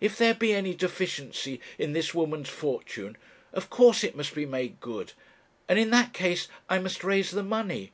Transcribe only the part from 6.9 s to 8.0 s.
raise the money.